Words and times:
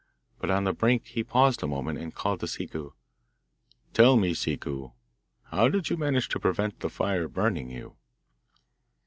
But 0.39 0.49
on 0.49 0.63
the 0.63 0.73
brink 0.73 1.05
he 1.05 1.23
paused 1.23 1.61
a 1.61 1.67
moment 1.67 1.99
and 1.99 2.11
called 2.11 2.39
to 2.39 2.47
Ciccu, 2.47 2.93
'Tell 3.93 4.17
me, 4.17 4.33
Ciccu, 4.33 4.93
how 5.51 5.67
did 5.67 5.91
you 5.91 5.95
manage 5.95 6.27
to 6.29 6.39
prevent 6.39 6.79
the 6.79 6.89
fire 6.89 7.27
burning 7.27 7.69
you? 7.69 7.97